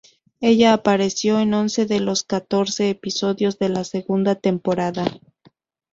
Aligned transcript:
Ella 0.39 0.73
apareció 0.73 1.37
en 1.39 1.53
once 1.53 1.85
de 1.85 1.99
los 1.99 2.23
catorce 2.23 2.89
episodios 2.89 3.59
de 3.59 3.69
la 3.69 3.83
segunda 3.83 4.33
temporada. 4.33 5.05